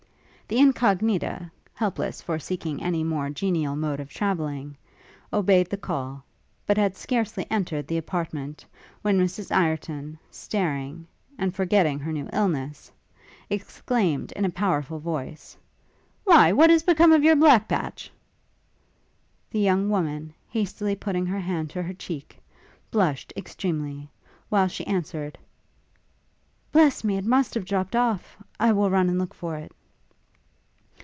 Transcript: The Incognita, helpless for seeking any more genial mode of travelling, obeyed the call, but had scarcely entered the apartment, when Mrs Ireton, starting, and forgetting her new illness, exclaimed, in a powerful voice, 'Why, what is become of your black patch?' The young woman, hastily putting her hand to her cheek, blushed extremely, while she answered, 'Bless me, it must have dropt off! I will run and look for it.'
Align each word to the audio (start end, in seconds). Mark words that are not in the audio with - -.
The 0.47 0.59
Incognita, 0.59 1.49
helpless 1.73 2.21
for 2.21 2.37
seeking 2.37 2.83
any 2.83 3.05
more 3.05 3.29
genial 3.29 3.77
mode 3.77 4.01
of 4.01 4.09
travelling, 4.09 4.75
obeyed 5.31 5.69
the 5.69 5.77
call, 5.77 6.25
but 6.67 6.75
had 6.75 6.97
scarcely 6.97 7.45
entered 7.49 7.87
the 7.87 7.97
apartment, 7.97 8.65
when 9.01 9.17
Mrs 9.17 9.49
Ireton, 9.55 10.19
starting, 10.29 11.07
and 11.37 11.55
forgetting 11.55 11.99
her 11.99 12.11
new 12.11 12.27
illness, 12.33 12.91
exclaimed, 13.49 14.33
in 14.33 14.43
a 14.43 14.49
powerful 14.49 14.99
voice, 14.99 15.55
'Why, 16.25 16.51
what 16.51 16.69
is 16.69 16.83
become 16.83 17.13
of 17.13 17.23
your 17.23 17.37
black 17.37 17.69
patch?' 17.69 18.11
The 19.51 19.59
young 19.59 19.89
woman, 19.89 20.33
hastily 20.49 20.97
putting 20.97 21.25
her 21.27 21.39
hand 21.39 21.69
to 21.69 21.81
her 21.83 21.93
cheek, 21.93 22.37
blushed 22.91 23.31
extremely, 23.37 24.11
while 24.49 24.67
she 24.67 24.85
answered, 24.85 25.37
'Bless 26.73 27.05
me, 27.05 27.15
it 27.15 27.23
must 27.23 27.53
have 27.53 27.63
dropt 27.63 27.95
off! 27.95 28.35
I 28.59 28.73
will 28.73 28.89
run 28.89 29.07
and 29.07 29.17
look 29.17 29.33
for 29.33 29.55
it.' 29.55 29.71